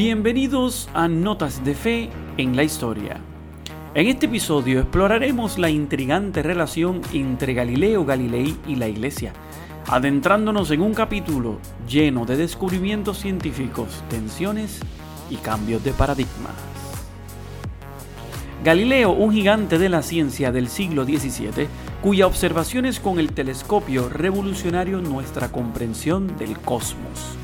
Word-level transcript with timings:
Bienvenidos 0.00 0.88
a 0.94 1.08
Notas 1.08 1.64
de 1.64 1.74
Fe 1.74 2.08
en 2.36 2.54
la 2.54 2.62
Historia. 2.62 3.20
En 3.94 4.06
este 4.06 4.26
episodio 4.26 4.78
exploraremos 4.78 5.58
la 5.58 5.70
intrigante 5.70 6.40
relación 6.40 7.00
entre 7.12 7.52
Galileo 7.52 8.04
Galilei 8.04 8.56
y 8.68 8.76
la 8.76 8.86
Iglesia, 8.86 9.32
adentrándonos 9.88 10.70
en 10.70 10.82
un 10.82 10.94
capítulo 10.94 11.58
lleno 11.88 12.26
de 12.26 12.36
descubrimientos 12.36 13.18
científicos, 13.18 14.04
tensiones 14.08 14.78
y 15.30 15.34
cambios 15.34 15.82
de 15.82 15.90
paradigma. 15.90 16.50
Galileo, 18.62 19.10
un 19.10 19.32
gigante 19.32 19.78
de 19.78 19.88
la 19.88 20.02
ciencia 20.02 20.52
del 20.52 20.68
siglo 20.68 21.06
XVII, 21.06 21.66
cuya 22.02 22.28
observaciones 22.28 23.00
con 23.00 23.18
el 23.18 23.32
telescopio 23.32 24.08
revolucionaron 24.08 25.02
nuestra 25.02 25.50
comprensión 25.50 26.36
del 26.36 26.56
cosmos. 26.56 27.36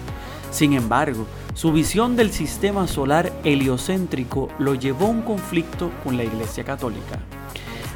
Sin 0.53 0.75
embargo, 0.75 1.27
su 1.55 1.73
visión 1.73 2.17
del 2.17 2.33
sistema 2.33 2.89
solar 2.89 3.33
heliocéntrico 3.45 4.49
lo 4.59 4.75
llevó 4.75 5.07
a 5.07 5.11
un 5.11 5.23
conflicto 5.23 5.93
con 6.03 6.17
la 6.17 6.25
Iglesia 6.25 6.65
Católica. 6.65 7.21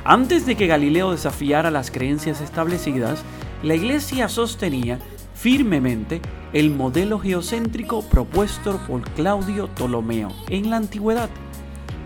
Antes 0.05 0.47
de 0.47 0.57
que 0.57 0.69
Galileo 0.69 1.11
desafiara 1.11 1.71
las 1.73 1.91
creencias 1.91 2.41
establecidas, 2.41 3.25
la 3.65 3.75
Iglesia 3.75 4.29
sostenía 4.29 5.01
firmemente 5.35 6.23
el 6.53 6.71
modelo 6.71 7.19
geocéntrico 7.19 8.03
propuesto 8.03 8.79
por 8.87 9.03
Claudio 9.11 9.67
Ptolomeo 9.75 10.33
en 10.49 10.71
la 10.71 10.77
antigüedad. 10.77 11.29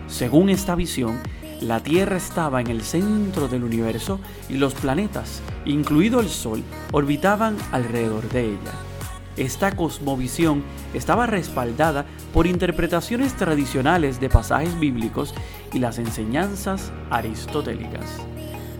Según 0.07 0.49
esta 0.49 0.73
visión, 0.73 1.19
la 1.61 1.81
Tierra 1.81 2.17
estaba 2.17 2.61
en 2.61 2.67
el 2.67 2.81
centro 2.81 3.47
del 3.47 3.63
universo 3.63 4.19
y 4.49 4.55
los 4.55 4.73
planetas, 4.73 5.41
incluido 5.65 6.19
el 6.19 6.29
Sol, 6.29 6.63
orbitaban 6.91 7.55
alrededor 7.71 8.27
de 8.29 8.47
ella. 8.47 8.92
Esta 9.35 9.75
cosmovisión 9.75 10.63
estaba 10.93 11.25
respaldada 11.25 12.05
por 12.33 12.45
interpretaciones 12.45 13.35
tradicionales 13.35 14.19
de 14.19 14.29
pasajes 14.29 14.79
bíblicos 14.79 15.33
y 15.73 15.79
las 15.79 15.97
enseñanzas 15.97 16.91
aristotélicas. 17.09 18.05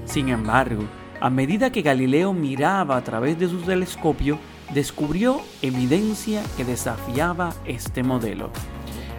Sin 0.06 0.30
embargo, 0.30 0.84
a 1.20 1.30
medida 1.30 1.72
que 1.72 1.82
Galileo 1.82 2.34
miraba 2.34 2.98
a 2.98 3.04
través 3.04 3.40
de 3.40 3.48
su 3.48 3.62
telescopio, 3.62 4.38
descubrió 4.74 5.42
evidencia 5.62 6.44
que 6.56 6.66
desafiaba 6.66 7.54
este 7.66 8.04
modelo. 8.04 8.52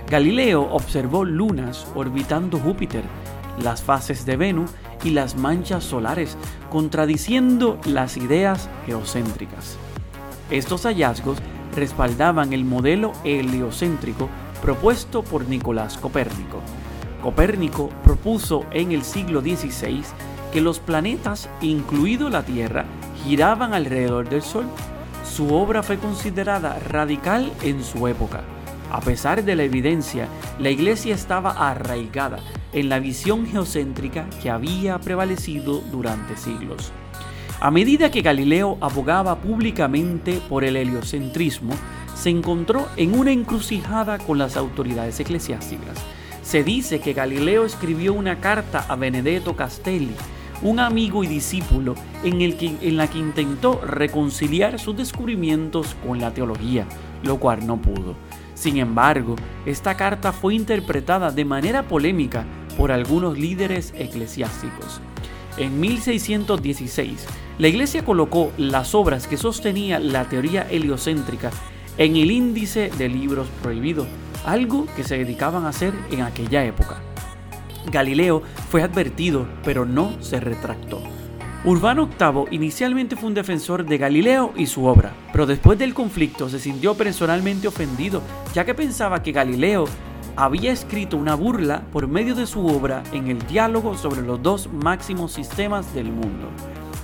Galileo 0.08 0.62
observó 0.70 1.24
lunas 1.24 1.86
orbitando 1.94 2.58
Júpiter, 2.58 3.02
las 3.58 3.82
fases 3.82 4.26
de 4.26 4.36
Venus 4.36 4.70
y 5.02 5.10
las 5.10 5.34
manchas 5.36 5.82
solares, 5.82 6.36
contradiciendo 6.70 7.80
las 7.86 8.16
ideas 8.16 8.68
geocéntricas. 8.86 9.78
Estos 10.54 10.84
hallazgos 10.84 11.38
respaldaban 11.74 12.52
el 12.52 12.64
modelo 12.64 13.10
heliocéntrico 13.24 14.28
propuesto 14.62 15.24
por 15.24 15.48
Nicolás 15.48 15.98
Copérnico. 15.98 16.62
Copérnico 17.20 17.88
propuso 18.04 18.64
en 18.70 18.92
el 18.92 19.02
siglo 19.02 19.40
XVI 19.40 20.04
que 20.52 20.60
los 20.60 20.78
planetas, 20.78 21.50
incluido 21.60 22.30
la 22.30 22.44
Tierra, 22.44 22.84
giraban 23.24 23.74
alrededor 23.74 24.28
del 24.28 24.42
Sol. 24.42 24.66
Su 25.24 25.52
obra 25.52 25.82
fue 25.82 25.98
considerada 25.98 26.78
radical 26.78 27.52
en 27.62 27.82
su 27.82 28.06
época. 28.06 28.44
A 28.92 29.00
pesar 29.00 29.42
de 29.42 29.56
la 29.56 29.64
evidencia, 29.64 30.28
la 30.60 30.70
iglesia 30.70 31.16
estaba 31.16 31.50
arraigada 31.68 32.38
en 32.72 32.88
la 32.88 33.00
visión 33.00 33.44
geocéntrica 33.44 34.30
que 34.40 34.50
había 34.50 35.00
prevalecido 35.00 35.80
durante 35.90 36.36
siglos. 36.36 36.92
A 37.64 37.70
medida 37.70 38.10
que 38.10 38.20
Galileo 38.20 38.76
abogaba 38.82 39.36
públicamente 39.40 40.38
por 40.50 40.64
el 40.64 40.76
heliocentrismo, 40.76 41.72
se 42.14 42.28
encontró 42.28 42.88
en 42.98 43.18
una 43.18 43.32
encrucijada 43.32 44.18
con 44.18 44.36
las 44.36 44.58
autoridades 44.58 45.18
eclesiásticas. 45.18 45.96
Se 46.42 46.62
dice 46.62 47.00
que 47.00 47.14
Galileo 47.14 47.64
escribió 47.64 48.12
una 48.12 48.38
carta 48.38 48.84
a 48.86 48.96
Benedetto 48.96 49.56
Castelli, 49.56 50.14
un 50.60 50.78
amigo 50.78 51.24
y 51.24 51.26
discípulo 51.26 51.94
en, 52.22 52.98
la 52.98 53.06
que 53.08 53.18
intentó 53.18 53.80
reconciliar 53.80 54.78
sus 54.78 54.94
descubrimientos 54.94 55.96
con 56.06 56.20
la 56.20 56.34
teología, 56.34 56.84
lo 57.22 57.40
cual 57.40 57.66
no 57.66 57.78
pudo. 57.78 58.14
Sin 58.52 58.76
embargo, 58.76 59.36
esta 59.64 59.96
carta 59.96 60.32
fue 60.32 60.54
interpretada 60.54 61.30
de 61.30 61.46
manera 61.46 61.84
polémica 61.84 62.44
por 62.76 62.92
algunos 62.92 63.38
líderes 63.38 63.94
eclesiásticos. 63.96 65.00
En 65.56 65.80
1616, 65.80 67.26
la 67.58 67.68
Iglesia 67.68 68.04
colocó 68.04 68.52
las 68.56 68.94
obras 68.94 69.28
que 69.28 69.36
sostenía 69.36 70.00
la 70.00 70.28
teoría 70.28 70.66
heliocéntrica 70.68 71.50
en 71.96 72.16
el 72.16 72.32
índice 72.32 72.90
de 72.98 73.08
libros 73.08 73.46
prohibidos, 73.62 74.08
algo 74.44 74.86
que 74.96 75.04
se 75.04 75.18
dedicaban 75.18 75.64
a 75.64 75.68
hacer 75.68 75.94
en 76.10 76.22
aquella 76.22 76.64
época. 76.64 77.00
Galileo 77.92 78.42
fue 78.68 78.82
advertido, 78.82 79.46
pero 79.62 79.84
no 79.84 80.20
se 80.20 80.40
retractó. 80.40 81.00
Urbano 81.64 82.08
VIII 82.08 82.46
inicialmente 82.50 83.14
fue 83.14 83.28
un 83.28 83.34
defensor 83.34 83.86
de 83.86 83.96
Galileo 83.96 84.52
y 84.56 84.66
su 84.66 84.84
obra, 84.86 85.12
pero 85.32 85.46
después 85.46 85.78
del 85.78 85.94
conflicto 85.94 86.48
se 86.48 86.58
sintió 86.58 86.94
personalmente 86.94 87.68
ofendido, 87.68 88.22
ya 88.52 88.64
que 88.64 88.74
pensaba 88.74 89.22
que 89.22 89.32
Galileo 89.32 89.86
había 90.36 90.72
escrito 90.72 91.16
una 91.16 91.34
burla 91.34 91.82
por 91.92 92.08
medio 92.08 92.34
de 92.34 92.46
su 92.46 92.66
obra 92.66 93.02
en 93.12 93.28
el 93.28 93.46
diálogo 93.46 93.96
sobre 93.96 94.22
los 94.22 94.42
dos 94.42 94.68
máximos 94.72 95.32
sistemas 95.32 95.94
del 95.94 96.06
mundo. 96.06 96.48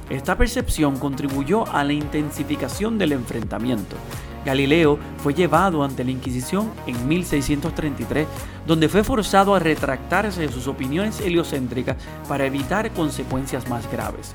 Esta 0.08 0.36
percepción 0.36 0.98
contribuyó 0.98 1.66
a 1.68 1.84
la 1.84 1.92
intensificación 1.92 2.98
del 2.98 3.12
enfrentamiento. 3.12 3.96
Galileo 4.44 4.98
fue 5.18 5.34
llevado 5.34 5.84
ante 5.84 6.02
la 6.02 6.10
Inquisición 6.10 6.70
en 6.86 7.06
1633, 7.06 8.26
donde 8.66 8.88
fue 8.88 9.04
forzado 9.04 9.54
a 9.54 9.58
retractarse 9.58 10.40
de 10.40 10.52
sus 10.52 10.66
opiniones 10.66 11.20
heliocéntricas 11.20 11.96
para 12.26 12.46
evitar 12.46 12.90
consecuencias 12.92 13.68
más 13.68 13.90
graves. 13.92 14.34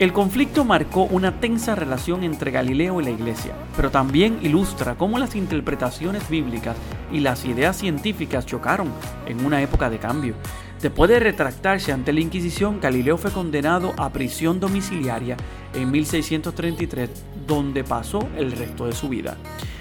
El 0.00 0.12
conflicto 0.12 0.64
marcó 0.64 1.04
una 1.04 1.38
tensa 1.38 1.76
relación 1.76 2.24
entre 2.24 2.50
Galileo 2.50 3.00
y 3.00 3.04
la 3.04 3.10
Iglesia, 3.10 3.52
pero 3.76 3.92
también 3.92 4.40
ilustra 4.42 4.96
cómo 4.96 5.20
las 5.20 5.36
interpretaciones 5.36 6.28
bíblicas 6.28 6.76
y 7.12 7.20
las 7.20 7.44
ideas 7.44 7.76
científicas 7.76 8.44
chocaron 8.44 8.88
en 9.26 9.46
una 9.46 9.62
época 9.62 9.90
de 9.90 9.98
cambio. 9.98 10.34
Después 10.82 11.08
de 11.08 11.20
retractarse 11.20 11.92
ante 11.92 12.12
la 12.12 12.18
Inquisición, 12.18 12.80
Galileo 12.80 13.16
fue 13.16 13.30
condenado 13.30 13.94
a 13.96 14.10
prisión 14.10 14.58
domiciliaria 14.58 15.36
en 15.74 15.92
1633, 15.92 17.10
donde 17.46 17.84
pasó 17.84 18.28
el 18.36 18.50
resto 18.50 18.86
de 18.86 18.94
su 18.94 19.08
vida. 19.08 19.36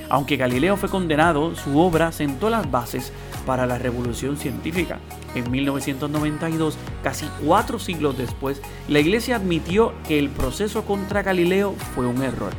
Aunque 0.09 0.38
Galileo 0.38 0.78
fue 0.78 0.90
condenado, 0.90 1.56
su 1.56 1.80
obra 1.80 2.12
sentó 2.12 2.50
las 2.50 2.69
bases 2.69 3.12
para 3.46 3.66
la 3.66 3.78
revolución 3.78 4.38
científica. 4.38 5.00
En 5.36 5.50
1992, 5.50 6.78
casi 7.03 7.25
cuatro 7.46 7.80
siglos 7.80 8.18
después, 8.18 8.62
la 8.88 9.00
Iglesia 9.00 9.36
admitió 9.36 9.94
que 10.08 10.19
el 10.19 10.30
proceso 10.30 10.84
contra 10.84 11.24
Galileo 11.24 11.74
fue 11.96 12.06
un 12.06 12.22
error. 12.22 12.52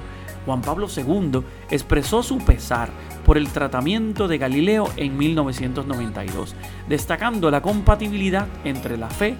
Juan 0.46 0.60
Pablo 0.60 0.88
II 0.94 1.40
expresó 1.70 2.22
su 2.22 2.38
pesar 2.38 2.90
por 3.24 3.38
el 3.38 3.48
tratamiento 3.48 4.28
de 4.28 4.38
Galileo 4.38 4.90
en 4.96 5.16
1992, 5.16 6.54
destacando 6.88 7.50
la 7.50 7.62
compatibilidad 7.62 8.46
entre 8.64 8.98
la 8.98 9.08
fe 9.08 9.36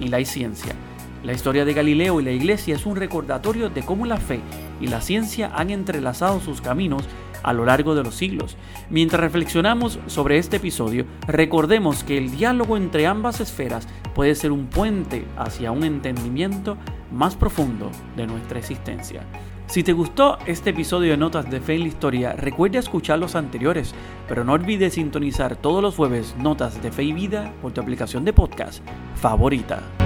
y 0.00 0.08
la 0.08 0.24
ciencia. 0.24 0.74
La 1.22 1.32
historia 1.32 1.64
de 1.64 1.74
Galileo 1.74 2.20
y 2.20 2.24
la 2.24 2.30
Iglesia 2.30 2.76
es 2.76 2.86
un 2.86 2.96
recordatorio 2.96 3.68
de 3.68 3.82
cómo 3.82 4.06
la 4.06 4.16
fe 4.16 4.40
y 4.80 4.88
la 4.88 5.00
ciencia 5.00 5.50
han 5.54 5.70
entrelazado 5.70 6.40
sus 6.40 6.60
caminos 6.60 7.04
a 7.42 7.52
lo 7.52 7.64
largo 7.64 7.94
de 7.94 8.02
los 8.02 8.14
siglos. 8.14 8.56
Mientras 8.90 9.20
reflexionamos 9.20 9.98
sobre 10.06 10.38
este 10.38 10.56
episodio, 10.56 11.06
recordemos 11.26 12.02
que 12.02 12.18
el 12.18 12.30
diálogo 12.30 12.76
entre 12.76 13.06
ambas 13.06 13.40
esferas 13.40 13.86
puede 14.14 14.34
ser 14.34 14.52
un 14.52 14.66
puente 14.66 15.24
hacia 15.36 15.70
un 15.70 15.84
entendimiento 15.84 16.76
más 17.12 17.36
profundo 17.36 17.90
de 18.16 18.26
nuestra 18.26 18.58
existencia. 18.58 19.22
Si 19.66 19.82
te 19.82 19.92
gustó 19.92 20.38
este 20.46 20.70
episodio 20.70 21.10
de 21.10 21.16
Notas 21.16 21.50
de 21.50 21.60
Fe 21.60 21.74
en 21.74 21.82
la 21.82 21.88
Historia, 21.88 22.32
recuerda 22.32 22.78
escuchar 22.78 23.18
los 23.18 23.34
anteriores, 23.34 23.94
pero 24.28 24.44
no 24.44 24.52
olvides 24.52 24.94
sintonizar 24.94 25.56
todos 25.56 25.82
los 25.82 25.96
jueves 25.96 26.36
Notas 26.38 26.80
de 26.82 26.92
Fe 26.92 27.04
y 27.04 27.12
Vida 27.12 27.52
por 27.62 27.72
tu 27.72 27.80
aplicación 27.80 28.24
de 28.24 28.32
podcast 28.32 28.82
favorita. 29.16 30.05